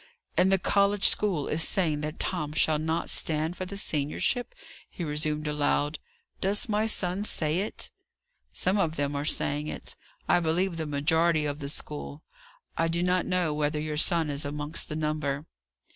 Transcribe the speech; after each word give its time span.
"And 0.35 0.51
the 0.51 0.57
college 0.57 1.03
school 1.07 1.47
is 1.47 1.61
saying 1.61 2.01
that 2.01 2.17
Tom 2.17 2.53
shall 2.53 2.79
not 2.79 3.07
stand 3.07 3.55
for 3.55 3.67
the 3.67 3.77
seniorship!" 3.77 4.55
he 4.89 5.03
resumed 5.03 5.47
aloud. 5.47 5.99
"Does 6.39 6.67
my 6.67 6.87
son 6.87 7.23
say 7.23 7.59
it?" 7.59 7.91
"Some 8.51 8.79
of 8.79 8.95
them 8.95 9.15
are 9.15 9.25
saying 9.25 9.67
it; 9.67 9.95
I 10.27 10.39
believe 10.39 10.77
the 10.77 10.87
majority 10.87 11.45
of 11.45 11.59
the 11.59 11.69
school. 11.69 12.23
I 12.75 12.87
do 12.87 13.03
not 13.03 13.27
know 13.27 13.53
whether 13.53 13.79
your 13.79 13.95
son 13.97 14.31
is 14.31 14.43
amongst 14.43 14.89
the 14.89 14.95
number." 14.95 15.45